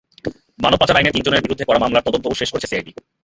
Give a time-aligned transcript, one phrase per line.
[0.59, 2.91] মানব পাচার আইনে তিনজনের বিরুদ্ধে করা মামলার তদন্তও শেষ করেছে সিআইডি।